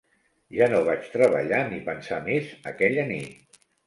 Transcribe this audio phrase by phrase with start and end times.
[0.59, 3.61] Ja no vaig treballar ni pensar més aquella nit.